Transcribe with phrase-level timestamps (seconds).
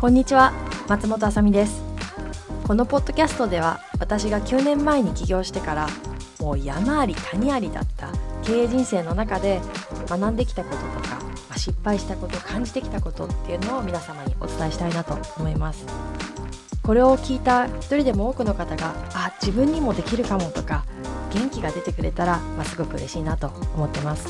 [0.00, 0.52] こんにちは
[0.86, 1.82] 松本あさみです。
[2.66, 5.88] このポッドキャストでは私が9年前に起業してから
[6.40, 8.08] もう山あり谷ありだった
[8.42, 9.60] 経営人生の中で
[10.06, 11.18] 学んできたこととか、
[11.56, 15.86] 失敗したこと感じてきたことっていうのを皆様にお伝えしたいなと思います。
[16.82, 20.86] これを聞いた一人でも多くの方があ自分にもできるかもとか
[21.30, 24.26] 元気が出てくれたら、まあ、すごく嬉しいなと思ってます。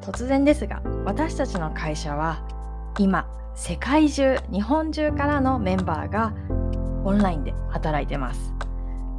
[0.00, 2.44] 突然ですが私たちの会社は
[2.98, 6.34] 今世界中日本中からのメンバーが
[7.04, 8.52] オンラインで働いてます、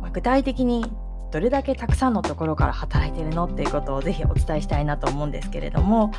[0.02, 0.85] まあ、具体的に
[1.31, 6.11] どれだけたくさんのところから働いてるのっていうことをぜひお伝えしたいなと思うんですけれども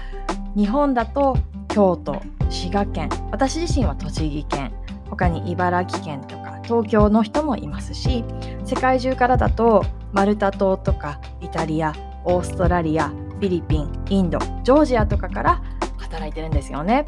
[0.57, 1.37] 日本だと
[1.69, 4.73] 京都滋賀県私自身は栃木県
[5.11, 8.25] 他に茨城県とか東京の人もいますし
[8.65, 11.93] 世界中からだとマルタ島とかイタリア
[12.25, 15.63] オーストラリアフィリピンインドジョージアとかから
[15.99, 17.05] 働いてるんですよね。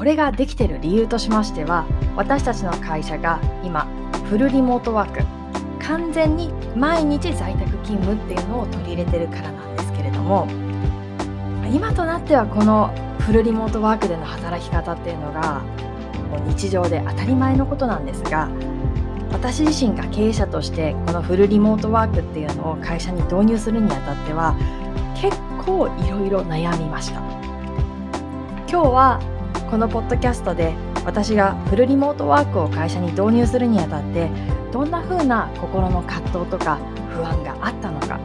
[0.00, 1.84] これができてる理由としましては
[2.16, 3.86] 私たちの会社が今
[4.30, 5.22] フルリモートワーク
[5.84, 10.48] 完全に毎日在宅勤務っていうのを取り入れてるからなんですけれども
[11.70, 15.60] 今となってはこのフルリモートワークでの働き方っていうのが
[16.30, 18.48] もう日常で当たり前のことなんですが
[19.32, 24.56] 私自身が経営者としてこのフルリモートワークっていうのを会社に導入するにあたっては
[25.20, 27.20] 結構いろいろ悩みました。
[28.66, 29.29] 今日は
[29.70, 34.28] このポッドキャストで私がフルリモートワークを会社に導入するにあたって
[34.72, 36.78] どんな風な心の葛藤とか
[37.14, 38.18] 不安があったのか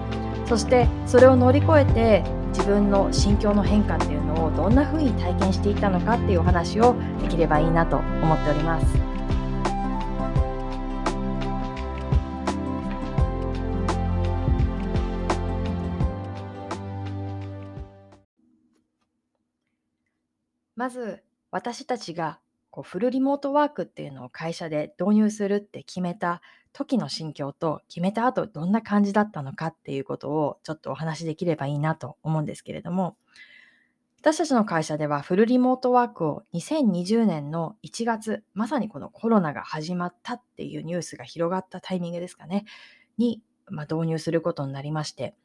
[0.48, 9.16] そしてそれを乗り越えて自分の心境の変化っていうのをどんな風に体験していったのかっていうお話をできればいいなと思っております。
[20.76, 22.40] まず私たちが
[22.70, 26.42] こうフルリモートワークっていうのを会社で導入するって決めた
[26.74, 33.16] 時の心境と決めた後どんな感じだったのかっていうことをちょっとお話しできればいいなと思うんですけれども
[34.26, 42.66] 私たちの会社ではフルリモートワークを2020年の1月まさにこのコロナが始まったっていうニュースが広がったタイミングですかね。
[43.20, 45.36] に、まあ、導入することになりまして。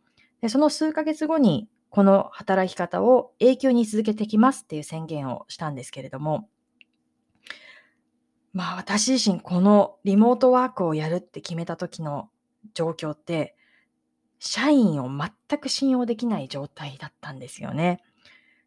[0.40, 6.48] でその数ヶ月後にこの働き方を永久に続けてきますっていう宣言をしたんですけれども、
[8.52, 12.30] まあ私自身このリモートワークをやるって決めた時の
[12.74, 13.56] 状況って、
[14.38, 18.02] 社員を全く信用できない状態だったんですよね。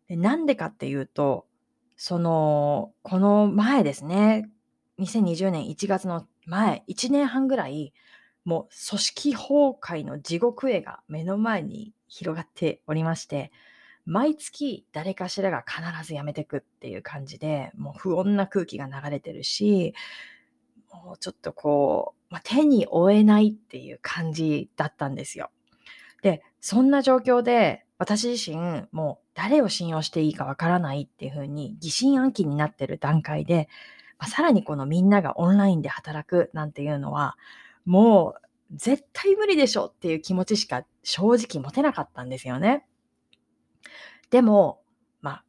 [0.09, 1.47] なんでかっていうと、
[1.95, 4.49] その、この前ですね、
[4.99, 7.93] 2020年1月の前、1年半ぐらい、
[8.45, 9.49] もう組織崩
[9.81, 13.51] 壊の地獄絵が目の前に広がっておりまして、
[14.05, 19.95] 毎月誰かしらが必ず辞めてくっていう感じで、もう不穏な空気が流れてるし、
[20.91, 25.49] もうちょっとこう、まあ、手に負えないっていう感じだったんですよ。
[26.21, 33.69] で、そんな状況で私自身もう誰を信用していいかわからないっていうふうに疑心暗鬼になってる段階で、
[34.19, 37.37] まあ、さらにこのみんながオンラインで働くなんていうのは、
[37.85, 38.42] もう
[38.73, 42.85] 絶対無理でしょっていう気持ちしか正直持てなかったんですよね。
[44.31, 44.81] でも、
[45.21, 45.43] まあ、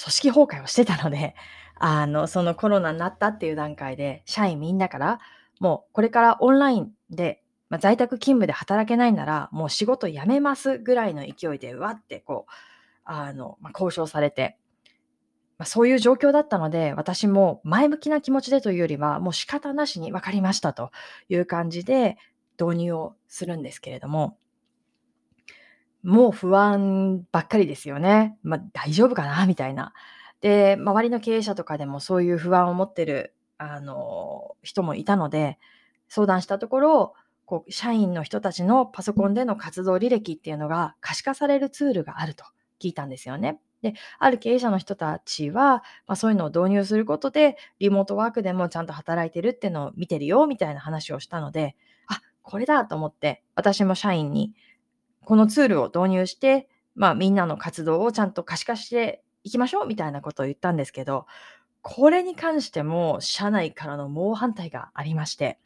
[0.00, 1.34] 組織崩壊をしてたので、
[1.80, 5.20] あの、そのコロナになったっていう段階で、社員みんなから、
[5.60, 12.52] もうこれからオンラインで、まあ、在宅勤務で働けないなら、もう仕事辞めますぐらいの勢いで、わってこう、
[13.04, 14.58] あの、まあ、交渉されて、
[15.58, 20.90] まあ、そういう状況だったので、私も前向きな気持ちでというよりは、もう仕方なしに分かりましたと
[21.28, 22.16] いう感じで
[22.60, 24.38] 導入をするんですけれども、
[26.02, 28.38] もう不安ばっかりですよね。
[28.42, 29.46] まあ、大丈夫かな？
[29.46, 29.92] みたいな。
[30.40, 35.58] で、周りの経営者とかでもそういう不安を持ってる、あの、人もいたので、
[36.08, 37.14] 相談したところ、
[37.44, 42.44] こう、社員の人たちのパソコンでの活動履歴っていうのが可視化されるツールがあると
[42.80, 43.58] 聞いたんですよね。
[43.82, 51.74] で、ある経営者の人たちは、まあ、そういうのを導入することで、リモートワークでもちゃんと働いてるっていうのを見てるよ、みたいな話をしたので、
[52.48, 54.54] これだと思って、私も社員に、
[55.26, 61.26] このツールを導入して、まあ、みんなの活動をちゃんと可視化していきましょう、みたいなことを言ったんですけど、
[61.82, 65.58] これに関しても社内からの猛反対がありまして、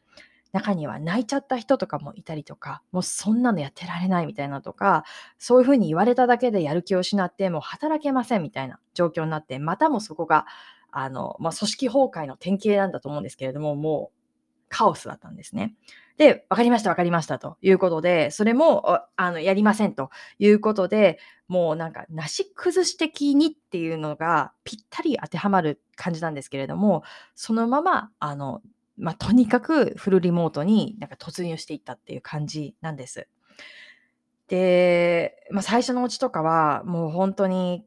[0.51, 5.05] 中には泣いちゃった人とかもいたりとか、もうそんなのやってられないみたいなとか、
[5.39, 10.45] そういうふうに言われただけでやる気を失って、もう働けませんみたいな状況になって、またもそこが、
[10.91, 14.23] あの、まあ、組織崩壊の典型なんだと思うんですけれども、もう
[14.69, 15.75] カオスだったんですね。
[16.17, 27.03] で、わかりました、わかりましたということで、それも、あの、やりませんということで、もうなんか、なし崩し的にっていうのがぴったり当てはまる感じなんですけれども、
[27.35, 28.61] そのまま、あの、
[28.97, 33.27] まあ、とにかくフルリモートになんか突入していったっていう感じなんです。
[34.47, 37.85] で、まあ、最初のうちとかはもう本当に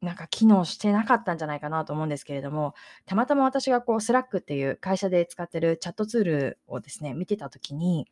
[0.00, 2.74] なんか機能してなかったんじゃないかなと思うんですけれども、
[3.04, 8.06] たまたま私がこう Slack っていう会社で使ってるチャットツールをですね、見てた時に、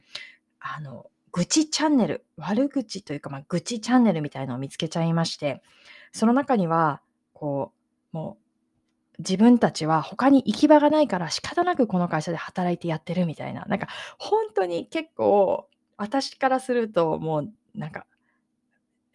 [0.61, 5.62] あの、愚痴チャンネル、悪口というか、まあ、愚痴チャンネルみたいのを見つけちゃいまして、
[6.12, 7.03] その中には、
[7.35, 7.73] こ
[8.12, 8.47] う、もう
[9.19, 18.06] 自分たちは他に行き場がないから仕方なくこの会社で働いてやってるみたいな、なんか本当に結構私からするともうなんか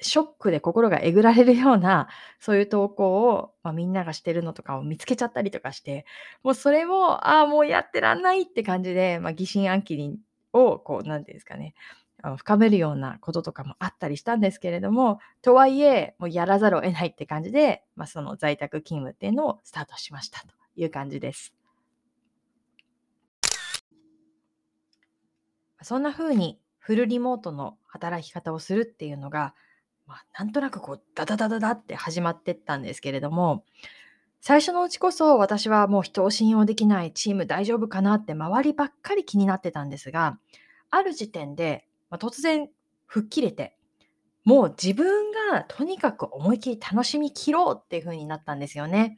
[0.01, 2.07] ショックで心がえぐられるような
[2.39, 6.05] そういう投稿を、まあ、みんながしてるのとかを見つけちゃったりとかして、
[6.43, 10.19] もうそれも、ああ、もうやってらんないって感じで、まあ、疑心暗鬼
[10.53, 11.75] をこう、なんていうんですかね、
[12.37, 21.53] 深めるようなこととかもあったりしたんですけれども、とはいえ、もうやらざるを得ないって感じで、まあ、その在宅勤務っていうのをスタートしましたという感じです。
[25.83, 29.55] そんな風にフルリモートの働き方をするっていうのが、
[30.07, 33.63] まあ、なんとなくこうダダダダダって始まってったんですけれども、
[34.41, 40.39] 最初のうちこそ私はもう人を信用できないチーム大丈夫かなって周りばっかり気になってたんですが、
[40.89, 42.69] ある時点でまあ、突然
[43.07, 43.75] 吹っ切れて、
[44.43, 49.17] もう自分がとにかく思い切り楽しみきろうっていう風になったんですよね。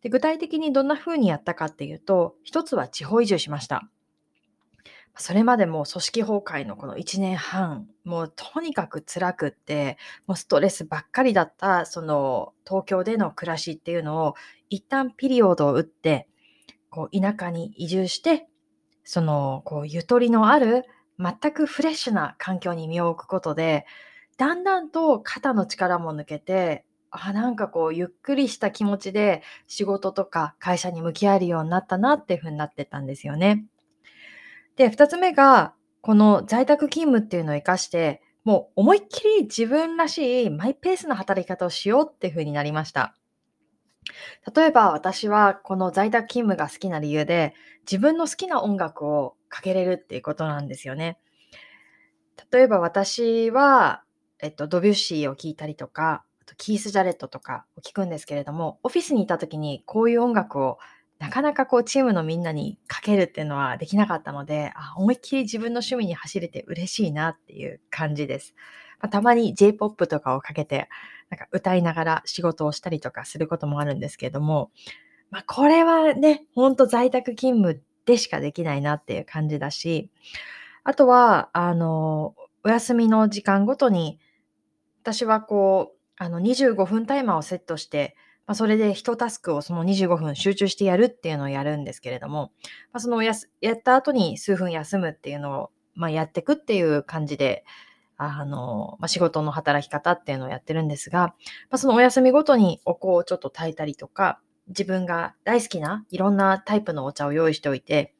[0.00, 3.88] で具体的にどんな風にやったかっていうと、一つは地方移住しました。
[5.16, 14.34] それまでも組織崩壊のこの1年半、もうとにかく辛くって、もうストレスばっかりだった、その東京での暮らしっていうのを、
[14.70, 16.28] 一旦ピリオドを打って、
[16.90, 18.48] こう田舎に移住して、
[19.04, 20.84] そのこうゆとりのある
[21.18, 23.84] 全くフレッシュな環境に身を置くことで、
[24.38, 33.66] だんだんと肩の力も抜けて、あ、なんかこう、ゆっくりした気持ちで仕事とか会社に向き合えるようになったなっていうふうになってたんですよね。
[34.76, 43.14] で、二つ目が、この在宅勤務っていうのを活かして、もう思いっきり自分らしいマイペースな働き方をしようっていうふうになりました。
[44.54, 51.18] 例えば私はこの在宅勤務が好きな理由で自分の好きな音楽をかけれるっていうことなんですよね。
[52.50, 54.02] 例えば私は、
[54.40, 60.78] えっと、ドビュッシーを聴いたりとか、あとキース・ジャレットとかを聴くんですけれども、オフィスにいた時にこういう音楽を
[61.22, 68.56] なかなかこうチームのみんなにかけるっていうのはできなかったので、あ思いっきり自分の趣味に走れて嬉しいなっていう感じです。
[69.00, 70.88] まあ、たまに J-POP とかをかけて、
[71.30, 74.72] なんか歌いながら仕事をしたりとかすることもあるんですけれども、
[75.30, 80.10] まあ、これはね、ほんと在宅勤務でしかできないなっていう感じだし、
[80.82, 82.34] あとは、あの、
[82.64, 84.18] お休みの時間ごとに、
[85.02, 88.16] 私はこう、あの、25分タイマーをセットして、
[88.46, 92.52] まあ、それで1タスクをその25分集中してやるっていうのをやるんですけれども、
[92.92, 97.64] まあ、そのややった後に数分休むっていうのを、まあ、やっていくっていう感じで、
[98.16, 101.34] あの、まあ、仕事の働き方っていうのをやってるんですが、ま
[101.72, 108.14] あ、そのお休みごとにお香をちょっと炊いたりとか、自分が大好きないろんなタイプのお茶を用意しておいて、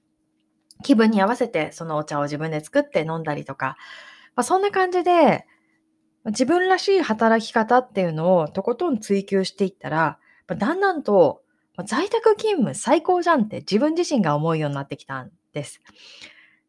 [0.83, 3.77] 気分に合わせてそのお茶を自分で作って飲んだりとか、
[4.35, 5.47] まあ、そんな感じで、
[6.27, 11.43] 自分らしい働き方っていうのをとことん追求していったら、だんだんと
[11.85, 15.81] 在宅勤務最高じゃんって自分自身が思うようになってきたんです。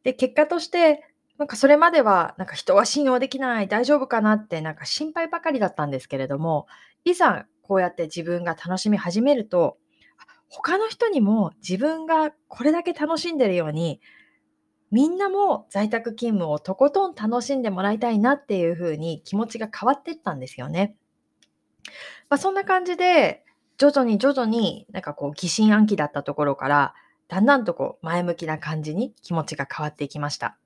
[0.03, 1.03] で、結果として、
[1.37, 6.67] なんかそれまでは、なんか人は信用できない、大丈夫かなって、なんか心配ばかりだったんですけれども、
[7.05, 9.77] いざこうやって自分が楽しみ始めると、
[10.47, 13.99] 他の人にも自分がこれだけ楽しんでるように、
[14.93, 20.95] みんなも在宅勤務をとことん楽しんでもらいたいなっていうふうに気持ちが変わっていったんですよね。
[22.29, 23.43] まあ、そんな感じで、
[23.79, 26.93] 徐々に徐々になんかこう疑心暗鬼だったところから、
[27.27, 30.59] だんだんとこう前向きな感じに気持ちが変わっていきました。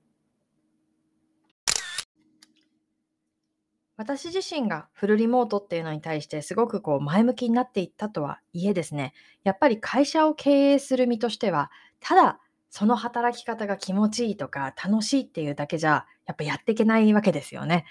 [3.96, 12.38] 私自身がフルリモートっていうのに対してすごくこう前向きになっていったとはいえですね、やっぱり会社を経営する身としては、ただ
[12.70, 17.84] その働き方が気持ちいいとか楽しいっていうだけじゃ、やっぱやっていけないわけですよね。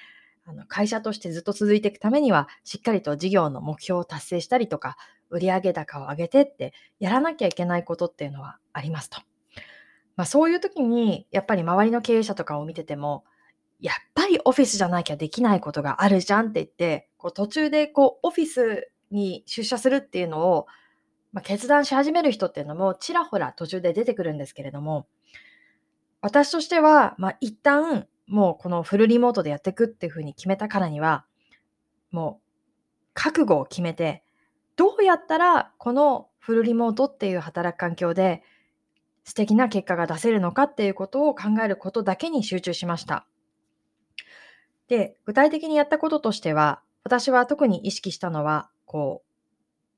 [0.45, 4.97] あの会社としてずっと続いていくためには、しっかりと事業の目標を達成したりとか、
[5.29, 9.19] 売上高を上げてってやらなきゃいけないことっていうのはありますと。
[10.15, 13.23] まあ、そういう時にやっぱり周りの経営者とかを見てても
[13.79, 20.67] やっぱりオフィスじゃなきゃできないことがあるじゃんって言ってこう途中でこうオフィスに出社するっていうのを、
[21.37, 25.05] まあ、決断し始める人っていうのもちらほら途中で出てくるんですけれども
[26.19, 31.25] 私としては、まあ、一旦もうこのフルリモートでやっていくっていうふうに決めたからには
[32.09, 34.23] もう覚悟を決めて
[34.77, 38.41] どうやったらこのフルリモートっていう働く環境で
[39.23, 43.27] 素敵な結果が出せるのかっていうことを考えることだけに集中しました。
[44.87, 49.26] で、具体的にやったこととしては、私は特に意識したのは、こう、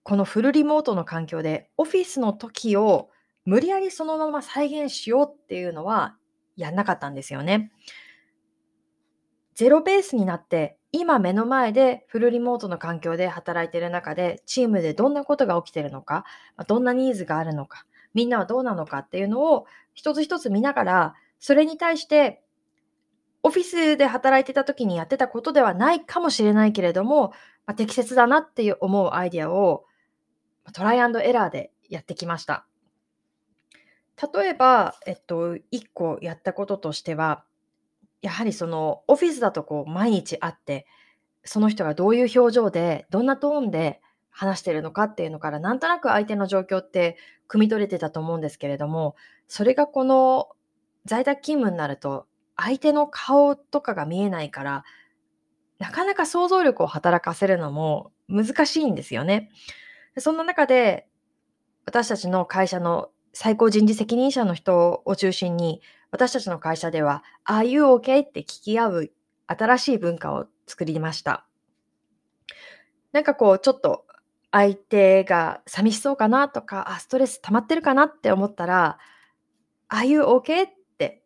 [0.10, 3.12] このフルリモートの環境でオフィスの時を
[3.46, 6.16] 無理やりそのまま再現しようっていうのは
[6.56, 7.72] やんなかったんですよね。
[9.54, 16.26] ゼロベースになって今目の前でフルリモートの環境で働いている中でチームでどんなことが起きてるのか、
[16.66, 17.86] どんなニーズがあるのか、
[18.16, 22.42] みんなはどうなのかっていうのを一つ一つ見ながら、それに対して
[23.44, 27.32] オフィスで働いてた時にやってたことではないかもしれないけれども、
[27.68, 29.86] ま、適切だなっていう思うアイデアを
[30.72, 32.66] トライアンドエラーでやってきました。
[34.34, 35.62] 例えば、えっと、1
[35.94, 37.44] 個やったこととしては、
[38.22, 40.86] やはりそのオフィスだとこう毎日会って、
[41.46, 49.16] その人がどういう表情で、どんなトーンで話してるのかっていうのから、なんとなく相手の状況って汲み取れてたと思うんですけれども、
[49.48, 50.50] それがこの
[51.06, 54.84] 在宅勤務になると、相手の顔とかが見えないから、
[55.80, 59.50] なかなか想像力を働かせるのも難しいんですよね。
[60.20, 61.08] そんな中で、
[61.86, 68.26] 私たちの会社の最高人事責任者の人を中心に、私たちの会社では、Are you okay?
[68.26, 69.12] って聞き合う
[69.48, 71.46] 新しい文化を作りました。
[73.12, 74.06] なんかこう、ちょっと
[74.52, 78.98] 相手が寂しそうかなとか、あ、ストレス溜まってるかなって思ったら、
[79.90, 80.68] Are you okay?
[80.68, 81.24] って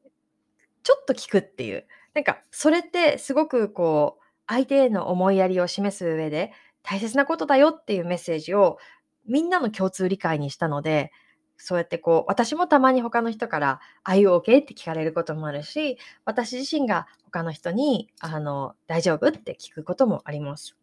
[0.83, 1.85] ちょっと聞くっていう。
[2.13, 6.51] なんかそれってすごくこう、相手への思いやりを示す上で
[6.83, 8.77] 大切なことだよっていうメッセージを
[9.25, 11.11] みんなの共通理解にしたので、
[11.55, 14.61] そうやってこう、私もたまに他の人から、Are you okay?
[14.61, 19.29] って聞かれることもあるし、私自身が他の人に、あの、大丈夫？
[19.29, 20.75] って聞くこともあります。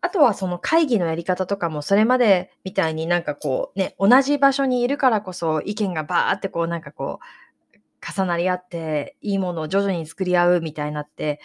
[0.00, 11.38] あとはその会議のやり方とかもそれまでみたいになんかこうね、同じ場所にいるからこそ意見がバーってこうなんかこう重なり合っていいものを徐々に作り合うみたいになって、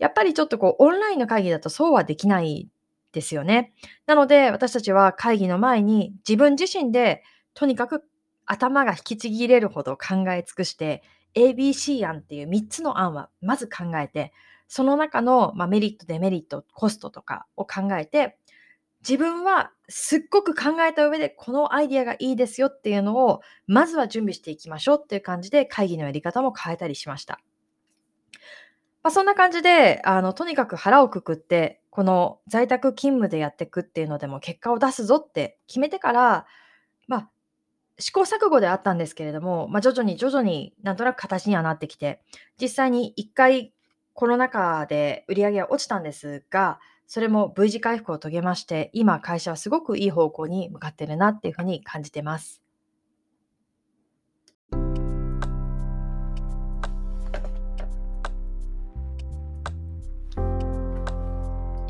[0.00, 2.68] やっぱりちょっとこうオンラインの会議だとそうはできない
[3.12, 3.72] ですよね。
[4.06, 7.22] なので私たちは会議の前に自分自身で
[7.54, 8.04] とにかく
[8.46, 11.02] 頭が引きちぎれるほど考え尽くして
[11.34, 14.32] ABC 案っていう3つの案はまず考えて
[14.68, 18.38] その中の、まあ、メリットデメリットコストとかを考えて
[19.00, 27.40] 自分はすっごく考えた上でこのアイディアがいいですよっていうのをまずは準備していきましょうっていう感じで会議のやり方も変えたりしました。
[29.02, 36.46] ま、そんな感じであのとにかく腹をくくってこの在宅勤務でやっていくっていうのでも結果を出すぞって決めてから、
[37.08, 37.28] ま、
[37.98, 42.22] 試行錯誤であったんですけれども、ま、徐々に徐々になんとなく形にはなってきて、
[42.60, 43.72] 実際に1回
[44.14, 52.60] コロナ禍で売り上げは落ちたんですが、それも V 字回復を遂げまして、今会社はすごくいい方向に向かってるなっていうふうに感じてます。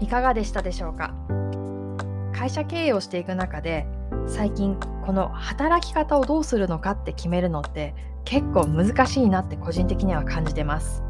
[0.00, 1.14] いかがでしたでしょうか？
[2.32, 3.86] 会社経営をしていく中で
[4.26, 11.02] 最近この働き方をどうするのかって決めるのって結構難しいなって個人的には感じてます。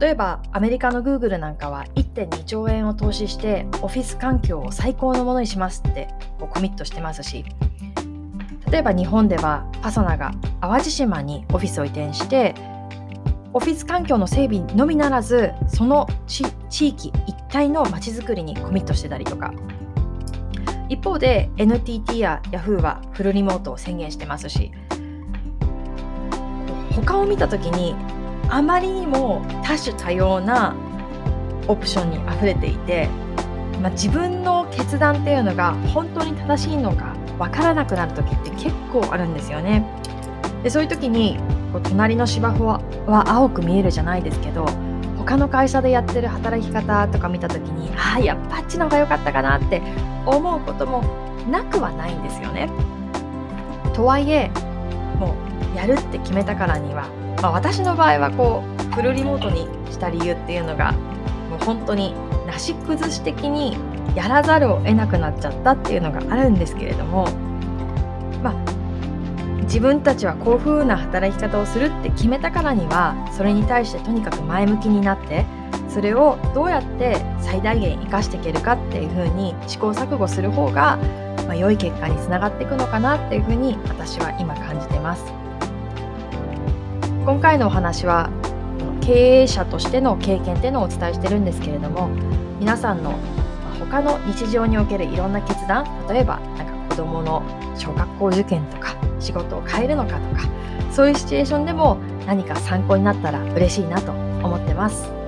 [0.00, 6.08] 例えばアメリカの Google なんかは1.2兆円を投資してオフィス環境を最高のものにしますって
[6.40, 7.44] こうコミットしてますし
[8.68, 12.54] 例えば日本ではパソナが淡路島にオフィスを移転して
[13.54, 16.44] オフィス環境の整備のみならずその地
[16.88, 19.52] 域一体のまちづくりにコミットしてたりとか
[20.88, 24.72] 一方で NTT や Yahoo はフルリモートを宣言してますし
[26.94, 27.94] 他を見た時に
[28.48, 30.74] あまりにも多種多様な
[31.68, 33.08] オプションにあふれていて、
[33.80, 39.86] まあ、自分の決断っていうのが本当に正しいのかわからなくなる時って結構あるんですよね。
[40.62, 41.38] でそういう時に
[41.72, 42.64] こう隣の芝生
[43.06, 44.66] は青く見えるじゃないですけど
[45.18, 49.80] 他の会社でやってる働き方とか見た時にああやっぱあっちの方が良かったかなって
[50.26, 51.02] 思うことも
[51.50, 52.70] なくはないんですよね。
[53.94, 54.50] とはいえ
[55.18, 55.34] も
[55.74, 57.08] うやるって決めたからには、
[57.42, 60.92] まあ、私の場合はこうフルリモートにした理由っていうのが
[61.50, 62.14] もう本当に
[62.46, 63.76] なし崩し的に
[64.14, 67.28] やらざるを得なくなっちゃったっていうのがあるんですけれども
[68.42, 68.81] まあ
[69.62, 75.46] 自分たちはこういう風な働き方をするって決めたからにはそれに対してとにかく前向きになって
[75.88, 80.98] それをどうやって最大限生かしていけるかっていう風に試行錯誤する方が、
[81.46, 85.24] まあ、良い結果につながっていくのかなっていう風に私は今感じてます。
[87.24, 88.30] 今回のお話は
[89.00, 92.08] 経営者としての経験っていうのをお伝えしてるんですけれども
[92.58, 93.14] 皆さんの
[93.78, 97.42] 他の日常におけるいろんな決断例えばなんか子どもの
[97.76, 100.42] 小学校受験とか仕事を変えるのかとか
[100.90, 101.96] そういうシチュエーションでも
[102.26, 105.21] 何か参考になったら嬉しいなと思ってます。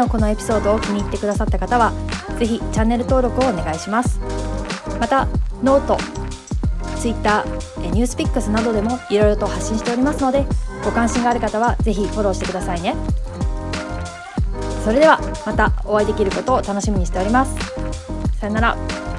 [0.00, 1.92] のこのエピソードを気に入ってくださった方は
[2.38, 4.18] ぜひチャンネル登録をお願いします。
[4.98, 5.26] また
[5.62, 5.98] ノート
[6.98, 7.44] Twitter
[7.92, 10.44] ニュースピックスなどでもいろいろと発信しておりますので
[10.84, 12.96] ご関心がある方はぜひフォローしてくださいね。
[14.84, 17.54] それではまたお会いできることを楽しみにしております。
[18.38, 19.09] さよなら。